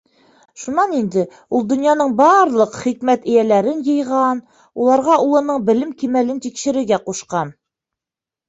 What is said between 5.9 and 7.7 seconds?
кимәлен тикшерергә ҡушҡан.